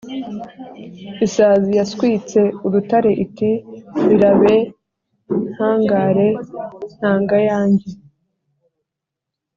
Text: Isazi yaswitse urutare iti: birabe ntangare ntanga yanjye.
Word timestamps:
Isazi 1.25 1.71
yaswitse 1.79 2.39
urutare 2.65 3.11
iti: 3.25 3.51
birabe 4.07 4.53
ntangare 5.53 6.27
ntanga 6.97 7.37
yanjye. 7.49 7.87